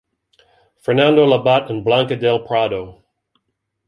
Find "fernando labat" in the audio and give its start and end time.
0.79-1.69